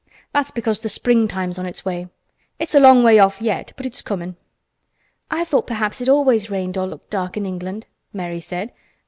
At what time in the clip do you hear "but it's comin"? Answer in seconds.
3.77-4.35